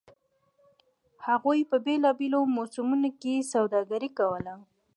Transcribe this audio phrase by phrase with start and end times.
[1.27, 4.53] هغوی په بېلابېلو موسمونو کې سوداګري کوله